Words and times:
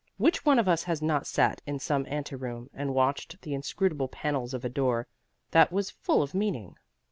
Which 0.17 0.43
one 0.43 0.57
of 0.57 0.67
us 0.67 0.81
has 0.85 0.99
not 0.99 1.27
sat 1.27 1.61
in 1.67 1.77
some 1.77 2.07
ante 2.07 2.35
room 2.35 2.71
and 2.73 2.95
watched 2.95 3.39
the 3.43 3.53
inscrutable 3.53 4.07
panels 4.07 4.51
of 4.55 4.65
a 4.65 4.67
door 4.67 5.05
that 5.51 5.71
was 5.71 5.91
full 5.91 6.23
of 6.23 6.33
meaning? 6.33 6.75